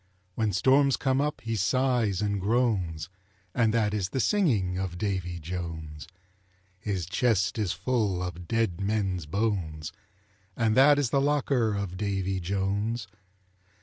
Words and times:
When 0.33 0.51
storms 0.51 0.97
come 0.97 1.21
up 1.21 1.41
he 1.41 1.55
sighs 1.55 2.23
and 2.23 2.41
groans, 2.41 3.07
And 3.53 3.71
that 3.71 3.93
is 3.93 4.09
the 4.09 4.19
singing 4.19 4.79
of 4.79 4.97
Davy 4.97 5.37
Jones. 5.39 6.07
His 6.79 7.05
chest 7.05 7.59
is 7.59 7.71
full 7.71 8.23
of 8.23 8.47
dead 8.47 8.81
men's 8.83 9.27
bones, 9.27 9.91
And 10.57 10.75
that 10.75 10.97
is 10.97 11.11
the 11.11 11.21
locker 11.21 11.75
of 11.75 11.97
Davy 11.97 12.39
Jones. 12.39 13.07